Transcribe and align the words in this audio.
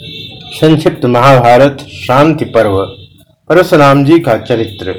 संक्षिप्त 0.00 1.04
महाभारत 1.04 1.78
शांति 1.92 2.44
पर्व, 2.44 2.76
परशुराम 3.50 4.04
जी 4.04 4.18
का 4.18 4.36
चरित्र। 4.38 4.94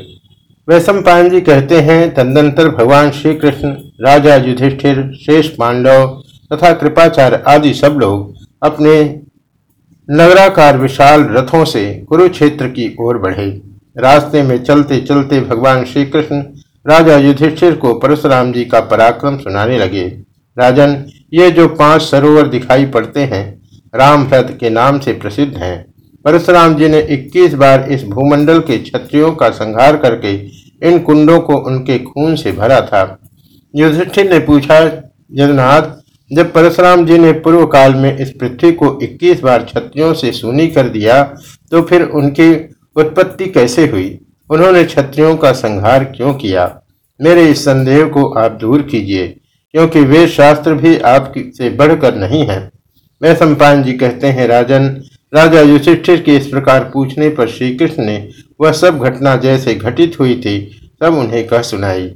वैशंपायन 0.67 1.29
जी 1.29 1.41
कहते 1.41 1.79
हैं, 1.81 2.13
तदनंतर 2.13 2.69
भगवान 2.69 3.11
श्री 3.11 3.33
कृष्ण 3.35 3.69
राजा 4.01 4.35
युधिष्ठिर, 4.35 5.01
शेष 5.15 5.47
पांडव 5.49 6.05
तथा 6.53 6.73
कृपाचार्य 6.73 7.43
आदि 7.47 7.73
सब 7.73 7.97
लोग 7.99 8.35
अपने 8.63 9.01
नगराकार 10.09 10.77
विशाल 10.77 11.23
रथों 11.23 11.65
से 11.65 11.93
कुरुक्षेत्र 12.09 12.67
की 12.67 12.95
ओर 12.99 13.17
बढ़े। 13.17 13.49
रास्ते 13.97 14.41
में 14.43 14.63
चलते 14.63 14.99
चलते 15.01 15.41
भगवान 15.41 15.85
श्री 15.85 16.05
कृष्ण 16.05 16.41
राजा 16.87 17.17
युधिष्ठिर 17.17 17.75
को 17.75 17.93
परशुराम 17.93 18.51
जी 18.53 18.65
का 18.65 18.79
पराक्रम 18.79 19.37
सुनाने 19.37 19.77
लगे। 19.77 20.07
राजन, 20.57 21.03
ये 21.33 21.51
जो 21.51 21.67
पाँच 21.67 22.01
सरोवर 22.01 22.47
दिखाई 22.47 22.85
पड़ते 22.85 23.23
हैं 23.23 23.58
रामभ्रत 23.93 24.57
के 24.59 24.69
नाम 24.69 24.99
से 24.99 25.13
प्रसिद्ध 25.13 25.55
हैं। 25.57 25.85
परशुराम 26.25 26.75
जी 26.75 26.87
ने 26.87 26.99
21 27.11 27.53
बार 27.53 27.87
इस 27.91 28.03
भूमंडल 28.05 28.59
के 28.61 28.77
क्षत्रियों 28.79 29.31
का 29.31 29.49
संहार 29.51 29.97
करके 29.97 30.33
इन 30.87 30.99
कुंडों 30.99 31.39
को 31.39 31.57
उनके 31.67 31.97
खून 31.99 32.35
से 32.35 32.51
भरा 32.51 32.79
था। 32.83 33.03
युधिष्ठिर 33.73 34.29
ने 34.29 34.39
पूछा 34.39 34.85
जगन्नाथ 34.85 35.97
जब 36.31 36.51
परशुराम 36.53 37.05
जी 37.05 37.17
ने 37.17 37.31
पूर्व 37.39 37.65
काल 37.67 37.93
में 37.95 38.17
इस 38.17 38.31
पृथ्वी 38.31 38.71
को 38.73 38.97
21 39.03 39.43
बार 39.43 39.63
क्षत्रियों 39.63 40.13
से 40.13 40.31
सुनी 40.31 40.67
कर 40.69 40.89
दिया 40.89 41.21
तो 41.71 41.81
फिर 41.81 42.03
उनकी 42.03 42.53
उत्पत्ति 42.95 43.45
कैसे 43.47 43.87
हुई? 43.87 44.19
उन्होंने 44.49 44.83
क्षत्रियों 44.83 45.35
का 45.37 45.51
संहार 45.53 46.03
क्यों 46.07 46.33
किया? 46.33 46.65
मेरे 47.19 47.45
इस 47.45 47.63
संदेह 47.65 48.03
को 48.07 48.25
आप 48.33 48.51
दूर 48.51 48.81
कीजिए, 48.81 49.27
क्योंकि 49.73 49.99
वे 50.01 50.27
शास्त्र 50.27 50.73
भी 50.73 50.97
आपसे 50.99 51.69
बढ़कर 51.71 52.15
नहीं 52.17 52.45
हैं। 52.45 52.61
सम्पान 53.23 53.83
जी 53.83 53.93
कहते 53.93 54.27
हैं, 54.27 54.47
राजन, 54.47 55.01
राजा 55.35 55.61
युधिष्ठिर 55.61 56.21
के 56.21 56.35
इस 56.35 56.47
प्रकार 56.47 56.89
पूछने 56.93 57.29
पर 57.29 57.47
श्री 57.47 57.75
कृष्ण 57.75 58.03
ने 58.03 58.29
वह 58.61 58.71
सब 58.71 58.99
घटना 58.99 59.35
जैसे 59.35 59.75
घटित 59.75 60.19
हुई 60.19 60.35
थी, 60.35 60.81
तब 61.01 61.13
उन्हें 61.13 61.47
कह 61.47 61.61
सुनाई। 61.61 62.15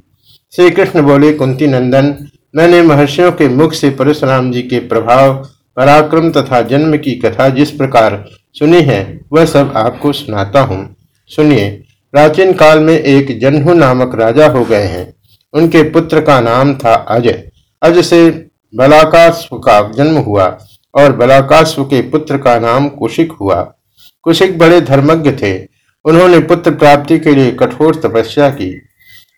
श्री 0.56 0.70
कृष्ण 0.70 1.02
बोले, 1.02 1.34
कुंती 1.34 1.68
नंदन, 1.68 2.28
मैंने 2.56 2.82
महर्षियों 2.82 3.32
के 3.32 3.48
मुख 3.48 3.74
से 3.74 3.90
परशुराम 3.90 4.52
जी 4.52 4.62
के 4.62 4.80
प्रभाव, 4.80 5.34
पराक्रम 5.76 6.32
तथा 6.32 6.62
जन्म 6.62 6.98
की 6.98 7.12
कथा 7.12 7.50
जिस 7.50 7.72
प्रकार 7.72 8.26
सुनी 8.54 8.82
है, 8.82 9.22
वह 9.34 9.46
सब 9.46 9.74
आपको 9.76 10.14
सुनाता 10.14 10.62
हूँ। 10.62 10.96
सुनिए, 11.28 11.70
प्राचीन 12.12 12.54
काल 12.54 12.80
में 12.80 13.00
एक 13.00 13.40
जन्हु 13.40 13.74
नामक 13.74 14.16
राजा 14.16 14.48
हो 14.48 14.66
गए 14.66 14.84
हैं। 14.84 15.14
उनके 15.54 15.84
पुत्र 15.84 16.22
का 16.22 16.42
नाम 16.42 16.76
था 16.76 16.94
अजय। 16.94 17.52
अज 17.82 18.06
से 18.06 18.50
बलाकास्व 18.76 19.58
का 19.58 19.92
जन्म 19.92 20.18
हुआ। 20.18 20.58
और 20.96 21.16
बलाकाश्व 21.16 21.84
के 21.84 22.02
पुत्र 22.02 22.38
का 22.38 22.60
नाम 22.60 22.90
कुशिक 22.90 23.32
हुआ। 23.32 23.74
कुशिक 24.22 24.58
बड़े 24.58 24.82
धर्मज्ञ 24.82 25.32
थे। 25.32 25.68
उन्होंने 26.06 26.40
पुत्र 26.40 26.72
प्राप्ति 26.72 27.20
के 27.20 27.36
लिए 27.36 27.52
कठोर 27.52 27.96
तपस्या 27.96 28.50
की। 28.50 28.82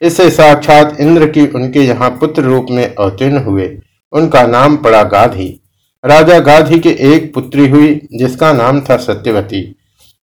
इससे 0.02 0.30
साक्षात 0.30 0.98
इंद्र 1.00 1.28
की 1.28 1.48
उनके 1.48 1.80
यहाँ 1.80 2.10
पुत्र 2.10 2.42
रूप 2.42 2.66
में 2.70 2.96
अवतीर्ण 2.96 3.38
हुए। 3.38 3.78
उनका 4.12 4.48
नाम 4.48 4.78
पड़ा 4.78 5.04
गाधी। 5.04 5.62
राजा 6.06 6.40
गाधी 6.40 6.80
के 6.80 6.90
एक 6.90 7.34
पुत्री 7.34 7.70
हुई, 7.70 8.08
जिसका 8.14 8.54
नाम 8.54 8.82
था 8.82 8.98
सत्यवती। 8.98 9.76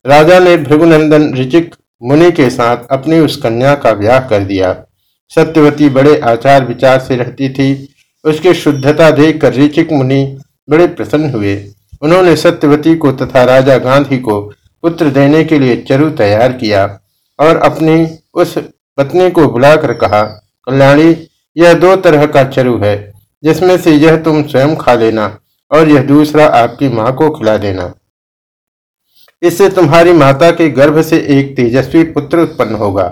राजा 0.06 0.38
ने 0.38 0.56
भृगुनंदन 0.56 1.34
ऋचिक 1.34 1.75
मुनि 2.03 2.33
के 2.33 2.50
साथ 2.50 2.77
अपनी 2.91 3.19
उस 3.19 3.36
कन्या 3.36 3.75
का 3.75 3.92
ब्याह 3.92 4.19
कर 4.19 4.41
दिया। 4.41 4.84
सत्यवती 5.28 5.88
बड़े 5.88 6.20
आचार 6.20 6.64
विचार 6.64 6.98
से 6.98 7.16
रहती 7.16 7.48
थी। 7.48 7.94
उसकी 8.25 8.55
शुद्धता 8.55 9.10
देखकर 9.10 9.55
ऋचिक 9.55 9.92
मुनि 9.92 10.41
बड़े 10.68 10.86
प्रसन्न 10.88 11.30
हुए। 11.30 11.56
उन्होंने 12.02 12.34
सत्यवती 12.36 12.94
को 12.96 13.12
तथा 13.12 13.44
राजा 13.44 13.77
गांधी 13.78 14.18
को 14.18 14.41
पुत्र 14.84 15.10
देने 15.10 15.42
के 15.44 15.58
लिए 15.58 15.77
चरु 15.88 16.10
तैयार 16.12 16.52
किया 16.52 16.84
और 17.38 17.56
अपनी 17.62 18.06
उस 18.34 18.56
पत्नी 18.98 19.30
को 19.30 19.46
बुलाकर 19.48 19.92
कहा, 19.94 20.22
कल्याणी, 20.66 21.16
यह 21.56 21.75
दो 21.75 21.94
तरह 21.97 22.26
का 22.26 22.44
चरु 22.44 22.76
है, 22.78 23.12
जिसमें 23.42 23.76
से 23.78 23.92
यह 23.92 24.16
तुम 24.16 24.42
स्वयं 24.42 24.75
खा 24.76 24.94
लेना 24.94 25.26
और 25.70 25.88
यह 25.88 26.03
दूसरा 26.03 26.47
आपकी 26.47 26.88
माँ 26.88 27.12
को 27.12 27.31
खिला 27.31 27.56
देना। 27.56 27.92
इससे 29.42 29.69
तुम्हारी 29.69 30.12
माता 30.12 30.50
के 30.50 30.69
गर्भ 30.70 31.00
से 31.03 31.19
एक 31.31 31.56
तेजस्वी 31.56 32.03
पुत्र 32.04 32.38
उत्पन्न 32.38 32.75
होगा, 32.75 33.06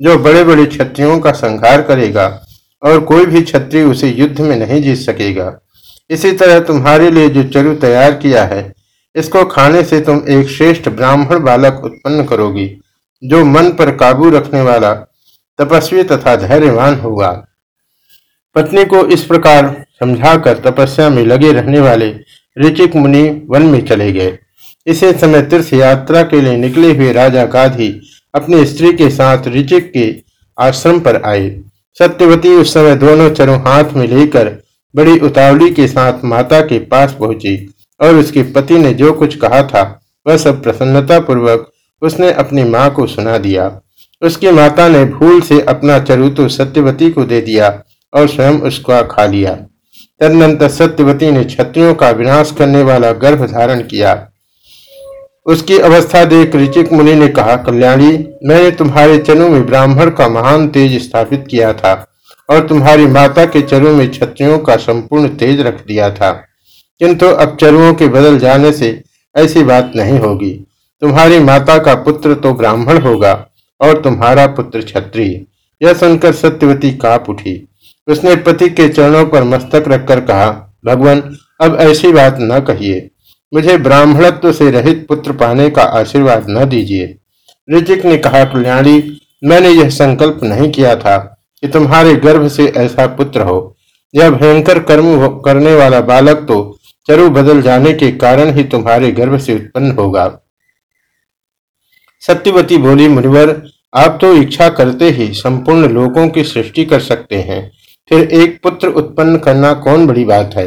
जो 0.00 0.18
बड़े 0.18 0.44
बड़े 0.44 0.64
क्षत्रियों 0.66 1.18
का 1.20 1.32
संहार 1.32 1.82
करेगा 1.82 2.26
और 2.82 3.00
कोई 3.00 3.26
भी 3.26 3.42
क्षत्रिय 3.42 3.84
उसे 3.84 4.08
युद्ध 4.08 4.40
में 4.40 4.56
नहीं 4.56 4.82
जीत 4.82 4.98
सकेगा। 4.98 5.58
इसी 6.10 6.32
तरह 6.32 6.60
तुम्हारे 6.60 7.10
लिए 7.10 7.28
जो 7.28 7.42
चरु 7.44 7.74
तैयार 7.76 8.12
किया 8.14 8.44
है, 8.44 8.72
इसको 9.14 9.44
खाने 9.46 9.82
से 9.82 10.00
तुम 10.00 10.22
एक 10.28 10.48
श्रेष्ठ 10.48 10.88
ब्राह्मण 10.88 11.42
बालक 11.44 11.80
उत्पन्न 11.84 12.24
करोगी, 12.24 12.68
जो 13.22 13.44
मन 13.44 13.70
पर 13.70 13.90
काबू 13.96 14.30
रखने 14.30 14.62
वाला, 14.62 14.92
तपस्वी 15.58 16.02
तथा 16.04 16.34
धैर्यवान 16.38 16.94
होगा। 16.94 17.30
पत्नी 18.56 18.84
को 18.84 19.04
इस 19.06 19.24
प्रकार 19.24 19.74
समझाकर 20.00 20.58
तपस्या 20.60 21.08
में 21.10 21.24
लगे 21.24 21.52
रहने 21.52 21.80
वाले 21.80 22.14
ऋचिक 22.56 22.94
मुनि 22.96 23.22
वन 23.50 23.62
में 23.62 23.84
चले 23.86 24.12
गए। 24.12 24.38
इसी 24.86 25.12
समय 25.12 25.42
तीर्थ 25.42 25.72
यात्रा 25.74 26.22
के 26.22 26.40
लिए 26.40 26.56
निकले 26.56 26.92
हुए 26.92 27.12
राजा 27.12 27.44
गाधी 27.46 27.88
अपनी 28.34 28.64
स्त्री 28.66 28.92
के 28.92 29.08
साथ 29.10 29.48
ऋचिक 29.48 29.90
के 29.92 30.14
आश्रम 30.58 31.00
पर 31.00 31.20
आए। 31.24 31.48
सत्यवती 31.98 32.54
उस 32.54 32.72
समय 32.74 32.94
दोनों 32.96 33.28
चरों 33.30 33.58
हाथ 33.62 33.92
में 33.94 34.06
लेकर 34.08 34.48
बड़ी 34.94 35.18
उतावली 35.18 35.70
के 35.70 35.86
साथ 35.88 36.24
माता 36.24 36.60
के 36.60 36.78
पास 36.78 37.12
पहुँची 37.12 37.74
और 38.00 38.14
उसके 38.14 38.42
पति 38.42 38.78
ने 38.78 38.92
जो 38.94 39.12
कुछ 39.12 39.36
कहा 39.36 39.62
था, 39.62 40.00
वह 40.26 40.36
सब 40.36 40.62
प्रसन्नता 40.62 41.20
पूर्वक 41.20 41.70
उसने 42.02 42.32
अपनी 42.32 42.64
माँ 42.64 42.90
को 42.90 43.06
सुना 43.06 43.38
दिया। 43.38 43.80
उसकी 44.22 44.50
माता 44.50 44.88
ने 44.88 45.04
भूल 45.04 45.40
से 45.40 45.60
अपना 45.60 45.98
चरुतो 45.98 46.48
सत्यवती 46.48 47.10
को 47.10 47.24
दे 47.24 47.40
दिया 47.40 47.82
और 48.14 48.28
स्वयं 48.28 48.60
उसका 48.60 49.02
खा 49.02 49.26
लिया। 49.26 49.52
तदनंतर 50.20 50.68
सत्यवती 50.68 51.30
ने 51.30 51.44
क्षत्रियों 51.44 51.94
का 51.94 52.10
विनाश 52.10 52.52
करने 52.58 52.82
वाला 52.82 53.12
गर्भ 53.12 53.44
धारण 53.44 53.82
किया। 53.82 54.28
उसकी 55.46 55.78
अवस्था 55.78 56.24
देख 56.24 56.56
ऋचिक 56.56 56.92
मुनि 56.92 57.14
ने 57.14 57.28
कहा, 57.28 57.56
कल्याणी, 57.56 58.28
मैंने 58.44 58.70
तुम्हारे 58.70 59.18
चनु 59.18 59.48
में 59.48 59.66
ब्राह्मण 59.66 60.10
का 60.10 60.28
महान 60.28 60.68
तेज 60.68 61.02
स्थापित 61.02 61.44
किया 61.50 61.72
था। 61.72 61.94
और 62.50 62.68
तुम्हारी 62.68 63.06
माता 63.06 63.44
के 63.44 63.62
चरों 63.62 63.96
में 63.96 64.10
क्षत्रियों 64.10 64.58
का 64.58 64.76
संपूर्ण 64.76 65.28
तेज 65.28 65.60
रख 65.60 65.86
दिया 65.86 66.10
था। 66.10 66.32
किंतु 66.98 67.26
अब 67.26 67.56
चरुओं 67.60 67.94
के 67.94 68.08
बदल 68.08 68.38
जाने 68.38 68.72
से 68.72 69.02
ऐसी 69.36 69.62
बात 69.62 69.92
नहीं 69.96 70.18
होगी। 70.18 70.66
तुम्हारी 71.00 71.38
माता 71.38 71.78
का 71.78 71.94
पुत्र 71.94 72.34
तो 72.34 72.54
ब्राह्मण 72.54 72.98
होगा 72.98 73.46
और 73.80 74.00
तुम्हारा 74.02 74.46
पुत्र 74.46 74.80
क्षत्रिय। 74.80 75.44
यह 75.86 75.94
सुनकर 75.94 76.32
सत्यवती 76.32 76.90
काप 76.90 77.30
उठी। 77.30 77.68
उसने 78.06 78.36
पति 78.36 78.68
के 78.68 78.88
चरणों 78.88 79.26
पर 79.26 79.42
मस्तक 79.42 79.84
रखकर 79.88 80.20
कहा, 80.20 80.76
भगवान, 80.86 81.36
अब 81.60 81.76
ऐसी 81.80 82.12
बात 82.12 82.38
न 82.40 82.60
कहिए। 82.60 83.10
मुझे 83.54 83.78
ब्राह्मणत्व 83.78 84.52
से 84.52 84.70
रहित 84.70 85.06
पुत्र 85.08 85.32
पाने 85.32 85.70
का 85.70 85.82
आशीर्वाद 85.82 86.46
न 86.50 86.64
दीजिए। 86.64 87.18
ऋचिक 87.72 88.04
ने 88.04 88.18
कहा, 88.18 88.44
कल्याणी, 88.44 89.20
मैंने 89.44 89.68
यह 89.68 89.88
संकल्प 89.88 90.40
नहीं 90.42 90.72
किया 90.72 90.96
था। 90.96 91.37
कि 91.62 91.68
तुम्हारे 91.68 92.14
गर्भ 92.16 92.46
से 92.48 92.66
ऐसा 92.76 93.06
पुत्र 93.14 93.42
हो। 93.42 93.76
यह 94.14 94.30
भयंकर 94.30 94.78
कर्म 94.82 95.26
करने 95.44 95.74
वाला 95.76 96.00
बालक 96.02 96.44
तो 96.48 96.58
चरु 97.08 97.28
बदल 97.30 97.62
जाने 97.62 97.92
के 97.94 98.10
कारण 98.18 98.52
ही 98.52 98.64
तुम्हारे 98.66 99.10
गर्भ 99.12 99.38
से 99.38 99.54
उत्पन्न 99.54 99.90
होगा। 99.92 100.26
सत्यवती 102.22 102.76
बोली, 102.78 103.08
मुनिवर, 103.08 103.62
आप 103.92 104.18
तो 104.20 104.32
इच्छा 104.34 104.68
करते 104.70 105.10
ही 105.10 105.32
संपूर्ण 105.34 105.88
लोगों 105.90 106.28
की 106.28 106.44
सृष्टि 106.44 106.84
कर 106.84 107.00
सकते 107.02 107.36
हैं। 107.38 107.70
फिर 108.10 108.28
एक 108.32 108.58
पुत्र 108.62 108.88
उत्पन्न 108.90 109.38
करना 109.38 109.72
कौन 109.76 110.06
बड़ी 110.06 110.24
बात 110.24 110.54
है? 110.54 110.66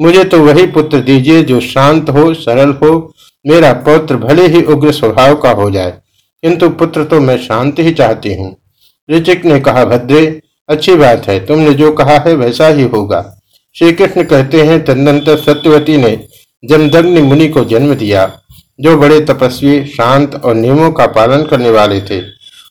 मुझे 0.00 0.24
तो 0.24 0.40
वही 0.40 0.66
पुत्र 0.68 1.00
दीजिए 1.00 1.42
जो 1.42 1.60
शांत 1.62 2.10
हो, 2.10 2.32
सरल 2.34 2.72
हो, 2.74 3.14
मेरा 3.44 3.72
पौत्र 3.82 4.16
भले 4.16 4.46
ही 4.46 4.62
उग्र 4.64 4.92
स्वभाव 4.92 5.34
का 5.36 5.50
हो 5.52 5.70
जाए, 5.70 5.90
किंतु 6.42 6.68
पुत्र 6.70 7.04
तो 7.04 7.20
मैं 7.20 7.36
शांत 7.38 7.78
ही 7.78 7.92
चाहती 7.92 8.34
हूँ। 8.34 8.56
ऋचिक 9.10 9.44
ने 9.44 9.60
कहा, 9.60 9.84
भद्रे, 9.84 10.40
अच्छी 10.68 10.94
बात 10.94 11.28
है, 11.28 11.46
तुमने 11.46 11.74
जो 11.74 11.92
कहा 11.92 12.16
है 12.18 12.34
वैसा 12.34 12.68
ही 12.68 12.82
होगा। 12.82 13.40
श्री 13.76 13.92
कृष्ण 13.92 14.22
कहते 14.22 14.62
हैं, 14.62 14.84
तदनंतर 14.84 15.36
सत्यवती 15.36 15.96
ने 15.96 16.28
जमदग्नि 16.64 17.22
मुनि 17.22 17.48
को 17.48 17.64
जन्म 17.64 17.94
दिया, 17.94 18.40
जो 18.80 18.96
बड़े 18.96 19.20
तपस्वी, 19.20 19.84
शांत 19.84 20.34
और 20.34 20.54
नियमों 20.54 20.90
का 20.90 21.06
पालन 21.06 21.42
करने 21.42 21.70
वाले 21.70 22.00
थे। 22.00 22.20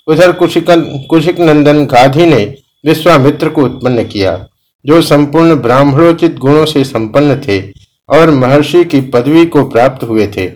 उधर 0.07 0.31
कुशिक 0.31 0.65
कुशिक 1.09 1.39
नंदन 1.39 1.85
गाधी 1.85 2.25
ने 2.25 2.43
विश्वामित्र 2.85 3.49
को 3.49 3.63
उत्पन्न 3.63 4.03
किया, 4.03 4.47
जो 4.85 5.01
संपूर्ण 5.01 5.55
ब्राह्मणोचित 5.55 6.37
गुणों 6.37 6.65
से 6.65 6.83
संपन्न 6.83 7.41
थे 7.47 7.61
और 8.09 8.31
महर्षि 8.31 8.83
की 8.83 9.01
पदवी 9.01 9.45
को 9.45 9.63
प्राप्त 9.63 10.03
हुए 10.03 10.27
थे। 10.27 10.47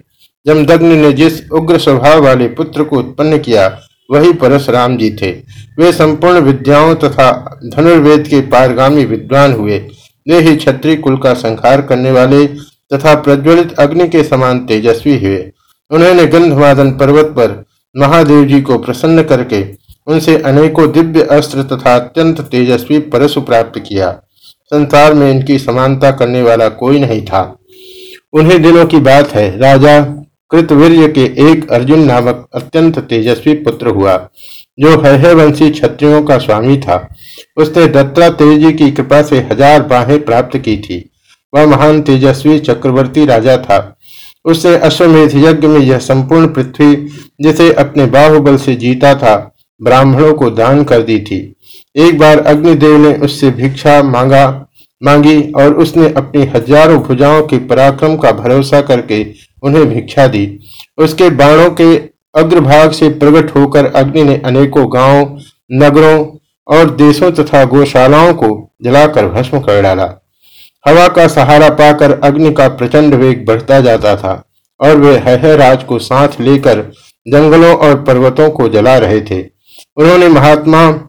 जमदग्नि 0.45 0.95
ने 0.95 1.11
जिस 1.13 1.49
उग्र 1.51 1.77
स्वभाव 1.77 2.23
वाले 2.23 2.47
पुत्र 2.47 2.83
को 2.83 2.99
उत्पन्न 2.99 3.37
किया 3.37 3.67
वही 4.11 4.33
परशुराम 4.33 4.97
जी 4.97 5.09
थे। 5.11 5.31
वे 5.79 5.91
संपूर्ण 5.91 6.39
विद्याओं 6.39 6.95
तथा 6.95 7.31
धनुर्वेद 7.75 8.27
के 8.27 8.41
पारगामी 8.41 9.05
विद्वान 9.05 9.53
हुए। 9.53 9.77
वे 10.27 10.39
ही 10.39 10.55
क्षत्रिय 10.55 10.95
कुल 10.95 11.17
का 11.17 11.33
संहार 11.33 11.81
करने 11.81 12.11
वाले 12.11 12.45
तथा 12.93 13.15
प्रज्वलित 13.15 13.73
अग्नि 13.79 14.07
के 14.07 14.23
समान 14.23 14.59
तेजस्वी 14.59 15.17
हुए। 15.25 15.51
उन्होंने 15.91 16.25
गंधवादन 16.25 16.91
पर्वत 16.91 17.25
पर 17.25 17.63
महादेव 17.95 18.45
जी 18.45 18.61
को 18.61 18.77
प्रसन्न 18.77 19.23
करके 19.23 19.63
उनसे 20.07 20.37
अनेकों 20.37 20.91
दिव्य 20.91 21.21
अस्त्र 21.21 21.63
तथा 21.63 21.95
अत्यंत 21.95 22.41
तेजस्वी 22.41 22.99
परशु 22.99 23.41
प्राप्त 23.41 23.79
किया। 23.79 24.11
संसार 24.71 25.13
में 25.13 25.31
इनकी 25.31 25.59
समानता 25.59 26.11
करने 26.11 26.41
वाला 26.41 26.69
कोई 26.69 26.99
नहीं 26.99 27.21
था। 27.25 27.41
उन्हीं 28.33 28.59
दिनों 28.59 28.85
की 28.85 28.97
बात 28.97 29.29
है, 29.29 29.59
राजा 29.59 30.20
कृतवीर्य 30.51 31.07
के 31.07 31.23
एक 31.43 31.69
अर्जुन 31.71 32.03
नामक 32.05 32.47
अत्यंत 32.55 32.99
तेजस्वी 32.99 33.53
पुत्र 33.53 33.87
हुआ, 33.89 34.15
जो 34.79 34.89
हय 35.01 35.33
वंशी 35.33 35.69
क्षत्रियों 35.69 36.21
का 36.23 36.37
स्वामी 36.37 36.77
था। 36.77 37.07
उसने 37.57 37.85
दत्तात्रेय 37.89 38.71
की 38.71 38.89
कृपा 38.91 39.21
से 39.21 39.39
हज़ार 39.51 39.83
बाहें 39.83 40.23
प्राप्त 40.25 40.57
की 40.57 40.75
थी। 40.77 41.05
वह 41.53 41.65
महान 41.65 42.01
तेजस्वी 42.01 42.57
चक्रवर्ती 42.59 43.25
राजा 43.25 43.57
था। 43.59 43.79
उसने 44.45 44.75
अश्वमेध 44.79 45.35
यज्ञ 45.37 45.67
में 45.67 45.79
यह 45.79 45.99
संपूर्ण 45.99 46.47
पृथ्वी, 46.47 46.95
जिसे 47.41 47.71
अपने 47.73 48.05
बाहुबल 48.07 48.57
से 48.57 48.75
जीता 48.75 49.13
था, 49.15 49.35
ब्राह्मणों 49.81 50.33
को 50.33 50.49
दान 50.51 50.83
कर 50.83 51.01
दी 51.01 51.19
थी। 51.19 51.39
एक 51.95 52.17
बार 52.19 52.39
अग्निदेव 52.39 52.97
ने 52.97 53.13
उससे 53.15 53.49
भिक्षा 53.51 54.01
मांगा, 54.03 54.67
मांगी 55.01 55.41
और 55.53 55.73
उसने 55.75 56.09
अपनी 56.13 56.45
हज़ारों 56.45 56.99
भुजाओं 56.99 57.41
के 57.43 57.57
पराक्रम 57.67 58.15
का 58.17 58.31
भरोसा 58.33 58.81
करके 58.81 59.23
उन्हें 59.63 59.89
भिक्षा 59.89 60.27
दी। 60.27 60.59
उसके 60.97 61.29
बाणों 61.29 61.69
के 61.71 61.95
अग्रभाग 62.35 62.91
से 62.91 63.09
प्रकट 63.09 63.55
होकर 63.55 63.85
अग्नि 63.85 64.23
ने 64.23 64.41
अनेकों 64.45 64.85
गाँवों, 64.93 65.25
नगरों 65.71 66.25
और 66.67 66.89
देशों 66.89 67.31
तथा 67.31 67.63
गौशालाओं 67.65 68.33
को 68.33 68.49
जलाकर 68.83 69.27
भस्म 69.27 69.59
कर 69.59 69.81
डाला। 69.81 70.13
हवा 70.87 71.07
का 71.07 71.27
सहारा 71.27 71.69
पाकर 71.69 72.19
अग्नि 72.23 72.51
का 72.51 72.67
प्रचंड 72.67 73.13
वेग 73.13 73.45
बढ़ता 73.45 73.79
जाता 73.81 74.15
था 74.15 74.43
और 74.79 74.97
वे 74.97 75.17
हह 75.17 75.53
राज 75.55 75.83
को 75.83 75.99
साथ 75.99 76.39
लेकर 76.41 76.81
जंगलों 77.27 77.75
और 77.75 78.03
पर्वतों 78.03 78.49
को 78.49 78.69
जला 78.69 78.97
रहे 78.97 79.21
थे। 79.21 79.41
उन्होंने 79.97 80.27
महात्मा 80.29 81.07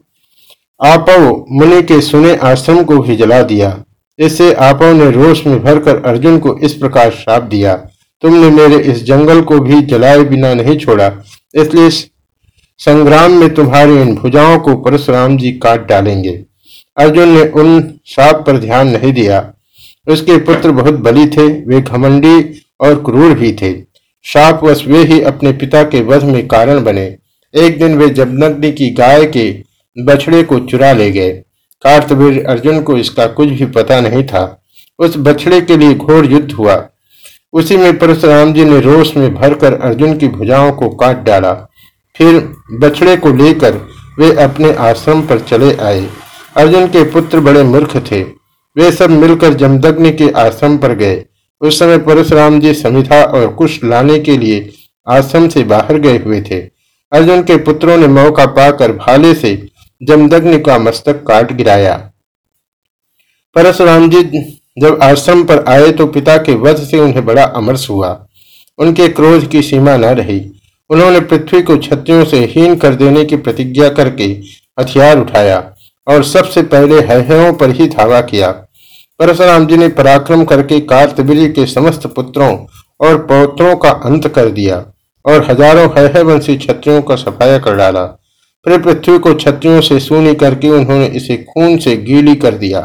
आपव 0.81 1.45
मुनि 1.51 1.83
के 1.83 2.01
सुने 2.01 2.35
आश्रम 2.37 2.83
को 2.85 2.99
भी 2.99 3.17
जला 3.17 3.43
दिया। 3.43 3.85
इससे 4.19 4.53
आपव 4.55 4.93
ने 4.93 5.11
रोष 5.11 5.47
में 5.47 5.63
भरकर 5.65 6.03
अर्जुन 6.05 6.39
को 6.39 6.59
इस 6.59 6.75
प्रकार 6.75 7.11
श्राप 7.11 7.43
दिया। 7.43 7.75
तुमने 8.23 8.51
मेरे 8.51 8.77
इस 8.77 9.05
जंगल 9.05 9.41
को 9.41 9.59
भी 9.61 9.83
जलाए 9.83 10.19
बिना 10.19 10.55
नहीं 10.55 10.79
छोड़ा। 10.79 11.07
इसलिए 11.55 11.91
संग्राम 12.79 13.33
में 13.33 13.55
तुम्हारी 13.55 14.01
इन 14.01 14.15
भुजाओं 14.15 14.59
को 14.59 14.77
परशुराम 14.77 15.39
जी 15.39 15.53
काट 15.53 15.89
डालेंगे। 15.89 16.45
अर्जुन 16.97 17.29
ने 17.29 17.43
उन 17.43 17.95
साप 18.05 18.45
पर 18.47 18.59
ध्यान 18.59 18.89
नहीं 18.89 19.13
दिया। 19.13 19.53
उसके 20.09 20.37
पुत्र 20.37 20.71
बहुत 20.71 20.95
बली 20.95 21.27
थे, 21.27 21.47
वे 21.47 21.81
घमंडी 21.81 22.63
और 22.81 22.95
क्रूर 22.95 23.35
भी 23.35 23.53
थे। 23.53 23.83
शापवश 24.25 24.87
वे 24.87 25.05
ही 25.05 25.21
अपने 25.21 25.53
पिता 25.53 25.83
के 25.83 26.03
वध 26.03 26.23
में 26.23 26.49
कारण 26.49 26.85
बने। 26.85 27.17
एक 27.55 27.79
दिन 27.79 27.99
वे 27.99 28.09
जबनग्नि 28.09 28.73
की 28.73 28.91
गाय 28.91 29.25
के 29.27 29.65
बछड़े 29.99 30.43
को 30.43 30.59
चुरा 30.59 30.93
ले 30.93 31.11
गए। 31.11 31.31
कार्तवीर 31.83 32.45
अर्जुन 32.47 32.83
को 32.83 32.97
इसका 32.97 33.27
कुछ 33.27 33.49
भी 33.49 33.67
पता 33.67 34.01
नहीं 34.01 34.25
था। 34.25 34.63
उस 34.99 35.15
बछड़े 35.17 35.61
के 35.61 35.77
लिए 35.77 35.95
घोर 35.95 36.27
युद्ध 36.27 36.53
हुआ। 36.53 36.89
उसी 37.53 37.77
में 37.77 37.99
परशुराम 37.99 38.53
जी 38.53 38.65
ने 38.65 38.81
रोष 38.81 39.17
में 39.17 39.35
भरकर 39.35 39.75
अर्जुन 39.75 40.17
की 40.19 40.29
भुजाओं 40.29 40.73
को 40.73 40.89
काट 40.89 41.23
डाला। 41.23 41.53
फिर 42.17 42.39
बछड़े 42.73 43.17
को 43.17 43.33
लेकर 43.33 43.75
वे 44.19 44.33
अपने 44.43 44.73
आश्रम 44.75 45.23
पर 45.23 45.39
चले 45.41 45.75
आए। 45.77 46.07
अर्जुन 46.57 46.87
के 46.87 47.03
पुत्र 47.05 47.41
बड़े 47.41 47.63
मूर्ख 47.63 47.97
थे। 48.11 48.23
वे 48.77 48.91
सब 48.93 49.11
मिलकर 49.11 49.55
जमदग्नि 49.55 50.13
के 50.13 50.31
आश्रम 50.31 50.79
पर 50.79 50.95
गए। 50.95 51.25
उस 51.61 51.79
समय 51.79 51.99
परशुराम 51.99 52.61
जी 52.61 52.75
समिधा 52.75 53.23
और 53.25 53.47
कुश 53.49 53.85
लाने 53.85 54.19
के 54.19 54.37
लिए 54.39 54.73
आश्रम 55.09 55.49
से 55.49 55.63
बाहर 55.63 55.99
गए 55.99 56.19
हुए 56.19 56.41
थे। 56.43 56.61
अर्जुन 57.13 57.43
के 57.43 57.57
पुत्रों 57.57 57.97
ने 57.97 58.07
मौका 58.07 58.47
पाकर 58.47 58.93
भाले 58.93 59.35
से 59.35 59.69
जमदग्नि 60.03 60.59
का 60.59 60.79
मस्तक 60.79 61.25
काट 61.29 61.53
गिराया। 61.53 62.13
परशुराम 63.55 64.11
जी 64.11 64.23
जब 64.77 64.99
आश्रम 65.03 65.43
पर 65.45 65.65
आए 65.69 65.91
तो 65.93 66.07
पिता 66.09 66.37
के 66.39 66.55
वध 66.59 66.77
से 66.81 66.99
उन्हें 67.01 67.25
बड़ा 67.27 67.45
अमरस 67.45 67.87
हुआ। 67.91 68.09
उनके 68.79 69.09
क्रोध 69.11 69.47
की 69.51 69.63
सीमा 69.63 69.97
न 69.97 70.15
रही। 70.17 70.41
उन्होंने 70.91 71.21
पृथ्वी 71.23 71.63
को 71.63 71.77
छत्रियों 71.79 72.25
से 72.25 72.39
हीन 72.47 72.77
कर 72.77 72.95
देने 72.95 73.25
की 73.25 73.37
प्रतिज्ञा 73.39 73.89
करके 73.91 74.25
हथियार 74.81 75.19
उठाया 75.19 75.59
और 76.07 76.23
सबसे 76.25 76.63
पहले 76.65 77.01
हयों 77.05 77.53
पर 77.55 77.71
ही 77.71 77.87
धावा 77.89 78.21
किया। 78.23 78.51
परशुराम 79.21 79.67
जी 79.67 79.77
ने 79.77 79.89
पराक्रम 79.91 80.45
करके 80.45 80.81
कार्तवीर 80.87 81.51
के 81.53 81.67
समस्त 81.67 82.07
पुत्रों 82.07 82.57
और 83.01 83.17
पौत्रों 83.27 83.75
का 83.77 83.91
अंत 84.07 84.27
कर 84.29 84.49
दिया 84.51 84.85
और 85.25 85.45
हज़ारों 85.51 85.87
हय 85.93 86.23
वंशी 86.23 86.57
छत्रियों 86.59 87.03
का 87.03 87.17
सफाया 87.17 87.59
कर 87.59 87.77
डाला। 87.77 88.05
फिर 88.67 88.81
पृथ्वी 88.83 89.19
को 89.19 89.35
छत्रियों 89.35 89.81
से 89.81 89.99
सूनी 90.01 90.35
करके 90.35 90.69
उन्होंने 90.71 91.07
इसे 91.17 91.37
खून 91.45 91.77
से 91.79 91.97
गीली 91.99 92.35
कर 92.37 92.55
दिया। 92.57 92.81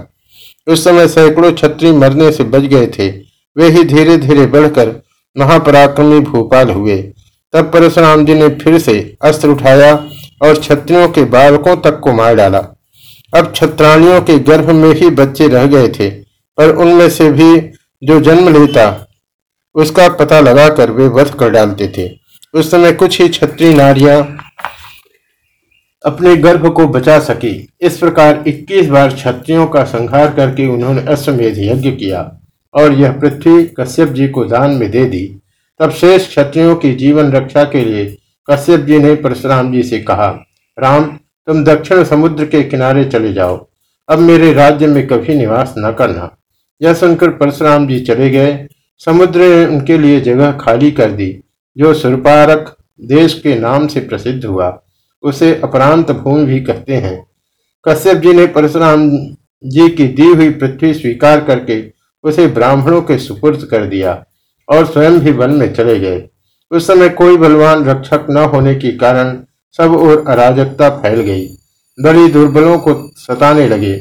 उस 0.68 0.84
समय 0.84 1.08
सैकड़ों 1.08 1.52
छत्री 1.54 1.92
मरने 1.94 2.32
से 2.32 2.44
बच 2.46 2.64
गए 2.66 2.88
थे। 2.90 3.10
वे 3.56 3.70
ही 3.70 3.84
धीरे 3.84 4.18
धीरे 4.18 4.46
बढ़कर 4.46 4.96
महापराक्रमी 5.36 6.20
भोपाल 6.22 6.70
हुए। 6.70 6.98
तब 7.54 7.72
परशुराम 7.74 8.26
जी 8.26 8.34
ने 8.34 8.48
फिर 8.56 8.78
से 8.80 8.96
अस्त्र 9.22 9.50
उठाया 9.50 9.94
और 10.42 10.62
छत्रियों 10.64 11.08
के 11.10 11.24
बालकों 11.28 11.76
तक 11.82 12.00
को 12.00 12.14
मार 12.14 12.36
डाला। 12.36 12.60
अब 13.34 13.52
छत्राणियों 13.56 14.22
के 14.22 14.38
गर्भ 14.42 14.70
में 14.72 14.94
ही 14.94 15.10
बच्चे 15.12 15.48
रह 15.48 15.66
गए 15.68 15.88
थे 15.90 16.10
पर 16.58 16.76
उनमें 16.76 17.10
से 17.10 17.30
भी 17.32 17.58
जो 18.02 18.20
जन्म 18.20 18.50
लेता, 18.54 19.08
उसका 19.76 20.08
पता 20.10 20.40
लगाकर 20.40 20.92
वे 20.92 21.08
वध 21.12 21.34
कर 21.34 21.50
डालते 21.50 21.88
थे। 21.98 22.10
उस 22.54 22.70
समय 22.72 22.92
कुछ 22.92 23.20
ही 23.22 23.28
छत्री 23.30 23.74
नारियाँ 23.74 24.22
अपने 26.08 26.36
गर्भ 26.36 26.68
को 26.68 26.88
बचा 26.88 27.20
सकी। 27.20 27.70
इस 27.82 27.98
प्रकार 27.98 28.44
21 28.48 28.88
बार 28.88 29.14
क्षत्रियों 29.14 29.68
का 29.68 29.84
संहार 29.84 30.34
करके 30.34 30.68
उन्होंने 30.68 31.02
अश्वमेध 31.02 31.56
यज्ञ 31.58 31.92
किया 31.92 32.40
और 32.74 32.94
यह 32.94 33.12
पृथ्वी 33.12 33.64
कश्यप 33.80 34.08
जी 34.08 34.28
को 34.28 34.46
दान 34.46 34.72
में 34.72 34.92
दे 34.92 35.06
दी। 35.06 35.42
तब 35.80 35.92
शेष 35.92 36.28
क्षत्रियों 36.28 36.76
की 36.76 36.96
जीवन 36.96 37.32
रक्षा 37.32 37.64
के 37.64 37.86
लिए 37.86 38.18
कश्यप 38.52 38.80
जी 38.80 39.00
ने 39.00 39.16
परशुराम 39.16 39.72
जी 39.72 39.84
से 39.84 40.00
कहा, 40.00 40.28
राम, 40.80 41.04
तुम 41.48 41.64
दक्षिण 41.64 42.04
समुद्र 42.04 42.46
के 42.46 42.64
किनारे 42.64 43.06
चले 43.06 43.34
जाओ। 43.34 43.68
अब 44.10 44.20
मेरे 44.20 44.54
राज्य 44.54 44.88
में 44.88 45.08
कभी 45.08 45.36
निवास 45.36 45.74
न 45.78 45.92
करना। 45.92 46.38
यह 46.82 46.94
सुनकर 46.94 47.30
परशुराम 47.30 47.88
जी 47.88 48.00
चले 48.00 48.30
गए। 48.30 48.68
समुद्र 49.06 49.40
ने 49.40 49.66
उनके 49.66 49.98
लिए 49.98 50.22
जगह 50.22 50.52
खाली 50.52 50.92
कर 50.92 51.12
दी, 51.12 51.40
जो 51.78 51.94
सुरपारक 51.94 52.78
देश 53.02 53.40
के 53.44 53.60
नाम 53.60 53.88
से 53.88 54.00
प्रसिद्ध 54.00 54.46
हुआ। 54.46 54.84
उसे 55.24 55.54
अपरांत 55.64 56.12
भूमि 56.12 56.46
भी 56.46 56.60
कहते 56.62 56.96
हैं। 56.96 57.28
कश्यप 57.88 58.18
जी 58.18 58.34
ने 58.34 58.48
परशुराम 58.48 59.10
जी 59.64 59.90
की 59.90 60.08
दी 60.08 60.28
हुई 60.28 60.50
पृथ्वी 60.50 60.94
स्वीकार 60.94 61.44
करके 61.44 61.84
उसे 62.24 62.48
ब्राह्मणों 62.48 63.02
के 63.02 63.18
सुपुर्द 63.18 63.68
कर 63.72 63.86
दिया 63.86 64.26
और 64.70 64.86
स्वयं 64.86 65.20
भी 65.20 65.32
वन 65.32 65.52
में 65.52 65.74
चले 65.74 66.00
गए। 66.00 66.30
उस 66.72 66.88
समय 66.88 67.10
कोई 67.10 67.38
बलवान 67.38 67.86
रक्षक 67.86 68.26
न 68.30 68.38
होने 68.38 68.76
के 68.76 68.92
कारण 68.92 69.38
सब 69.78 69.96
और 69.96 70.24
अराजकता 70.28 70.90
फैल 70.90 71.22
गई। 71.22 71.48
बड़ी 71.98 72.28
दुर्बलों 72.28 72.78
को 72.80 72.94
सताने 73.16 73.68
लगे। 73.68 73.94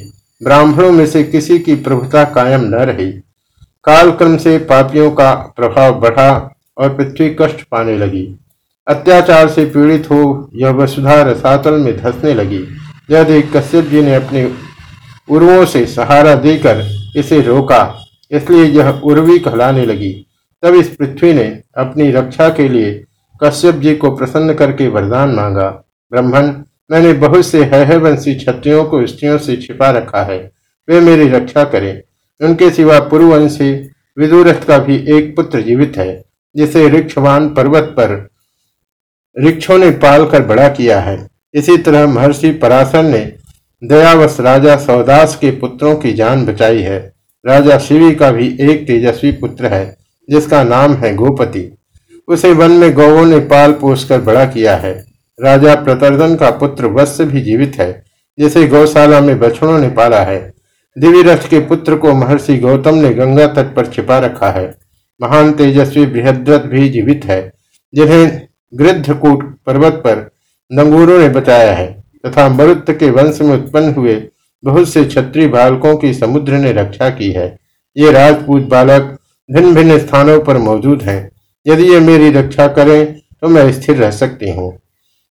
ब्राह्मणों 0.42 0.92
में 0.92 1.06
से 1.06 1.24
किसी 1.24 1.58
की 1.58 1.74
प्रभुता 1.74 2.24
कायम 2.24 2.60
न 2.60 2.74
रही। 2.74 3.12
कालक्रम 3.84 4.36
से 4.36 4.58
पापियों 4.58 5.10
का 5.10 5.34
प्रभाव 5.56 6.00
बढ़ा 6.00 6.54
और 6.78 6.96
पृथ्वी 6.96 7.36
कष्ट 7.40 7.62
पाने 7.62 7.96
लगी। 7.98 8.38
अत्याचार 8.86 9.48
से 9.48 9.64
पीड़ित 9.66 10.10
हो, 10.10 10.50
यह 10.54 10.70
वसुधा 10.70 11.20
रसातल 11.22 11.74
में 11.74 11.96
धसने 11.96 12.34
लगी। 12.34 12.60
यह 13.10 13.22
देख 13.22 13.56
कश्यप 13.56 13.84
जी 13.84 14.02
ने 14.02 14.14
अपने 14.14 14.44
उर्वों 15.28 15.64
से 15.66 15.84
सहारा 15.86 16.34
देकर 16.36 16.84
इसे 17.16 17.40
रोका, 17.40 17.94
इसलिए 18.30 18.64
यह 18.64 18.90
उर्वी 19.04 19.38
कहलाने 19.38 19.84
लगी। 19.86 20.12
तब 20.62 20.74
इस 20.74 20.88
पृथ्वी 20.88 21.32
ने 21.32 21.44
अपनी 21.76 22.10
रक्षा 22.10 22.48
के 22.48 22.68
लिए 22.68 22.92
कश्यप 23.42 23.74
जी 23.74 23.94
को 23.94 24.10
प्रसन्न 24.16 24.54
करके 24.54 24.88
वरदान 24.88 25.34
मांगा। 25.34 25.68
ब्रह्मण 26.12 26.52
मैंने 26.90 27.12
बहुत 27.12 27.46
से 27.46 27.64
हयवंशी 27.64 28.34
क्षत्रियों 28.34 28.84
को 28.84 29.06
स्त्रियों 29.06 29.38
से 29.38 29.56
छिपा 29.56 29.90
रखा 29.90 30.22
है, 30.22 30.38
वे 30.88 31.00
मेरी 31.00 31.28
रक्षा 31.28 31.64
करें। 31.64 32.02
उनके 32.40 32.70
सिवा 32.70 32.98
पूर्ववंशी 33.00 33.72
विदुरथ 34.16 34.64
का 34.64 34.78
भी 34.78 34.96
एक 35.16 35.34
पुत्र 35.36 35.60
जीवित 35.60 35.96
है, 35.96 36.24
जिसे 36.54 36.88
ऋक्षवान 36.88 37.48
पर्वत 37.48 37.94
पर 37.98 38.14
रिक्षों 39.36 39.78
ने 39.78 39.90
पाल 39.90 40.26
कर 40.26 40.42
बड़ा 40.42 40.68
किया 40.68 41.00
है। 41.00 41.26
इसी 41.54 41.76
तरह 41.76 42.06
महर्षि 42.06 42.50
पराशर 42.52 43.02
ने 43.02 43.32
दयावश 43.84 44.36
राजा 44.40 44.76
सौदास 44.76 45.36
के 45.36 45.50
पुत्रों 45.50 45.96
की 45.96 46.12
जान 46.12 46.46
बचाई 46.46 46.80
है। 46.80 47.12
राजा 47.46 47.78
शिवी 47.78 48.14
का 48.14 48.30
भी 48.30 48.56
एक 48.60 48.86
तेजस्वी 48.86 49.32
पुत्र 49.32 49.66
है, 49.66 49.96
जिसका 50.30 50.64
नाम 50.64 50.94
है 50.94 51.14
गोपति। 51.14 51.76
उसे 52.28 52.52
वन 52.52 52.70
में 52.70 52.92
गौवों 52.92 53.26
ने 53.26 53.38
पाल 53.38 53.72
पोस 53.72 54.04
कर 54.04 54.20
बड़ा 54.20 54.44
किया 54.44 54.76
है। 54.76 55.04
राजा 55.42 55.74
प्रतर्दन 55.74 56.36
का 56.36 56.50
पुत्र 56.50 56.86
वत्स 56.86 57.20
भी 57.20 57.40
जीवित 57.40 57.76
है, 57.78 58.04
जिसे 58.38 58.66
गौशाला 58.66 59.20
में 59.20 59.38
बछड़ों 59.38 59.78
ने 59.78 59.88
पाला 59.88 60.20
है। 60.20 60.52
दिव्य 60.98 61.22
रथ 61.22 61.48
के 61.48 61.60
पुत्र 61.60 61.96
को 61.96 62.14
महर्षि 62.14 62.58
गौतम 62.58 62.94
ने 62.94 63.14
गंगा 63.14 63.46
तट 63.46 63.74
पर 63.74 63.86
छिपा 63.86 64.18
रखा 64.18 64.50
है। 64.50 64.74
महान 65.22 65.52
तेजस्वी 65.52 66.06
बृहद्रथ 66.06 66.60
भी 66.60 66.88
जीवित 66.88 67.24
है, 67.24 67.52
जिन्हें 67.94 68.45
गृद्धकूट 68.72 69.44
पर्वत 69.66 69.92
पर 70.04 70.30
नंगूरों 70.70 71.18
ने 71.18 71.28
बताया 71.30 71.72
है, 71.74 71.86
तथा 72.24 72.48
मरुत 72.48 72.90
के 72.90 73.10
वंश 73.10 73.40
में 73.40 73.54
उत्पन्न 73.54 73.92
हुए 73.94 74.22
बहुत 74.62 74.88
से 74.88 75.04
क्षत्रिय 75.04 75.48
बालकों 75.48 75.96
की 75.96 76.12
समुद्र 76.14 76.58
ने 76.58 76.72
रक्षा 76.72 77.10
की 77.10 77.30
है। 77.32 77.46
ये 77.96 78.10
राजपूत 78.12 78.62
बालक 78.62 79.16
भिन्न 79.48 79.74
भिन्न 79.74 79.98
स्थानों 79.98 80.38
पर 80.40 80.58
मौजूद 80.60 81.02
हैं। 81.02 81.30
यदि 81.66 81.84
ये 81.84 82.00
मेरी 82.00 82.30
रक्षा 82.32 82.66
करें 82.68 83.14
तो 83.14 83.48
मैं 83.48 83.70
स्थिर 83.72 83.96
रह 83.96 84.10
सकती 84.12 84.50
हूँ। 84.50 84.72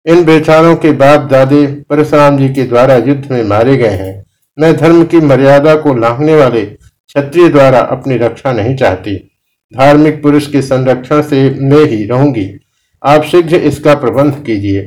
इन 0.07 0.25
बेचारों 0.25 0.75
के 0.77 0.93
बाप 0.95 1.29
दादे 1.31 1.67
परशुराम 1.91 2.39
जी 2.39 2.49
के 2.55 2.65
द्वारा 2.65 2.97
युद्ध 2.97 3.31
में 3.31 3.43
मारे 3.45 3.77
गए 3.77 3.97
हैं। 3.97 4.25
मैं 4.59 4.77
धर्म 4.77 5.05
की 5.05 5.21
मर्यादा 5.23 5.75
को 5.77 5.95
लांघने 5.95 6.35
वाले 6.37 6.65
क्षत्रिय 6.65 7.49
द्वारा 7.49 7.79
अपनी 7.79 8.17
रक्षा 8.17 8.53
नहीं 8.53 8.77
चाहती। 8.77 9.17
धार्मिक 9.73 10.23
पुरुष 10.23 10.47
के 10.47 10.63
संरक्षण 10.63 11.23
से 11.23 11.49
मैं 11.63 11.85
ही 11.87 12.05
रहूँगी। 12.05 12.45
आप 13.05 13.25
शीघ्र 13.25 13.57
इसका 13.57 13.95
प्रबंध 13.95 14.35
कीजिए। 14.47 14.83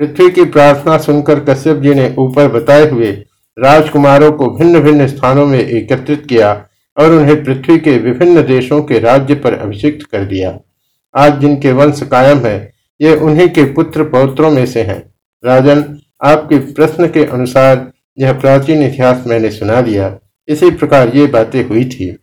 पृथ्वी 0.00 0.30
की 0.30 0.44
प्रार्थना 0.44 0.96
सुनकर 0.98 1.40
कश्यप 1.40 1.76
जी 1.76 1.94
ने 1.94 2.14
ऊपर 2.18 2.48
बताए 2.48 2.88
हुए 2.90 3.10
राजकुमारों 3.56 4.30
को 4.32 4.46
भिन्न 4.50 4.80
भिन्न 4.80 5.06
स्थानों 5.06 5.46
में 5.46 5.58
एकत्रित 5.58 6.26
किया 6.26 6.50
और 6.96 7.12
उन्हें 7.12 7.44
पृथ्वी 7.44 7.78
के 7.78 7.96
विभिन्न 7.98 8.42
देशों 8.42 8.82
के 8.82 8.98
राज्य 8.98 9.34
पर 9.34 9.54
अभिषिक्त 9.54 10.06
कर 10.06 10.24
दिया। 10.24 10.58
आज 11.14 11.40
जिनके 11.40 11.72
वंश 11.72 12.02
कायम 12.02 12.38
है, 12.38 12.72
ये 13.00 13.14
उन्हीं 13.16 13.48
के 13.48 13.64
पुत्र 13.72 14.04
पौत्रों 14.04 14.50
में 14.50 14.64
से 14.66 14.82
हैं। 14.82 15.02
राजन, 15.44 15.84
आपके 16.22 16.58
प्रश्न 16.72 17.06
के 17.06 17.24
अनुसार 17.24 17.90
यह 18.18 18.32
प्राचीन 18.32 18.82
इतिहास 18.82 19.24
मैंने 19.26 19.50
सुना 19.50 19.80
दिया 19.80 20.16
इसी 20.48 20.70
प्रकार 20.70 21.16
ये 21.16 21.26
बातें 21.26 21.62
हुई 21.64 21.84
थी। 21.84 22.16